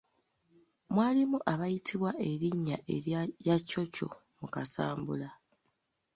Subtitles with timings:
[0.93, 4.07] Mwalimu abayitibwa erinnya erya yakyokyo
[4.39, 5.29] mu kasambula.